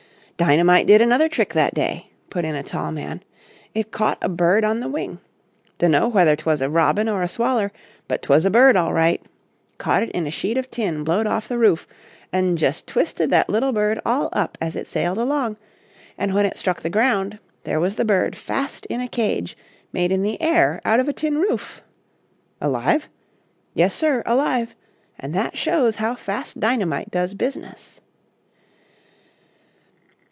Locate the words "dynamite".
0.37-0.87, 26.59-27.11